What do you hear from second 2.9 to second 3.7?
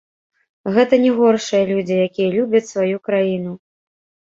краіну.